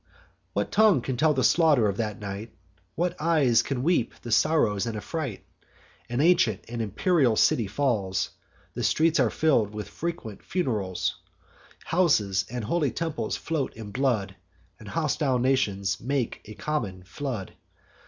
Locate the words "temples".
12.89-13.37